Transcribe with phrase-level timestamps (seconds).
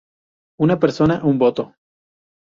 [0.67, 1.67] Una persona, un voto.